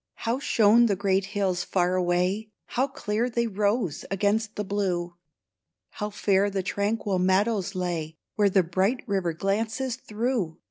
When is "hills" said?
1.25-1.63